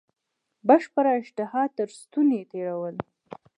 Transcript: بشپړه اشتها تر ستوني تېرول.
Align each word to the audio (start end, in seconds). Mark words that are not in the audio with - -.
بشپړه 0.67 1.11
اشتها 1.21 1.63
تر 1.77 1.87
ستوني 1.99 2.41
تېرول. 2.51 2.95